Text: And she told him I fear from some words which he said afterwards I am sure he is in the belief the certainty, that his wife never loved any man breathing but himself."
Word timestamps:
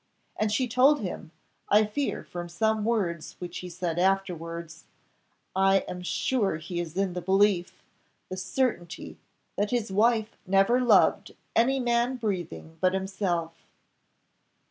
And 0.35 0.51
she 0.51 0.67
told 0.67 1.01
him 1.01 1.29
I 1.69 1.85
fear 1.85 2.23
from 2.23 2.49
some 2.49 2.83
words 2.83 3.35
which 3.37 3.59
he 3.59 3.69
said 3.69 3.99
afterwards 3.99 4.85
I 5.55 5.81
am 5.87 6.01
sure 6.01 6.55
he 6.57 6.79
is 6.79 6.97
in 6.97 7.13
the 7.13 7.21
belief 7.21 7.83
the 8.27 8.35
certainty, 8.37 9.19
that 9.59 9.69
his 9.69 9.91
wife 9.91 10.35
never 10.47 10.81
loved 10.81 11.35
any 11.55 11.79
man 11.79 12.15
breathing 12.15 12.79
but 12.81 12.95
himself." 12.95 13.53